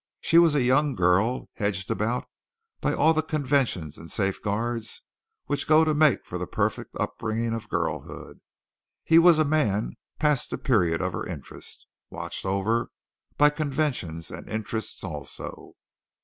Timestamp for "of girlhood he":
7.53-9.19